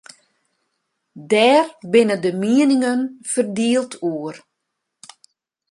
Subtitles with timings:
[1.29, 3.01] Dêr binne de mieningen
[3.31, 4.35] ferdield oer.